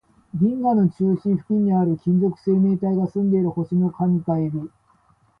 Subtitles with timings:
[0.33, 4.67] 銀河の中心付近にある、金属生命体が住んでいる星の蟹か海老